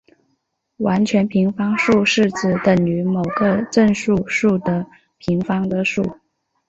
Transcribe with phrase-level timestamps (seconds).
[0.77, 4.87] 完全平方数是指等于某个正整数的
[5.19, 6.17] 平方的数。